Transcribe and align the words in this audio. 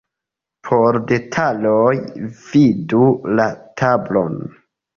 Por 0.69 0.97
detaloj 1.11 1.91
vidu 2.47 3.13
la 3.39 3.49
tablon. 3.83 4.37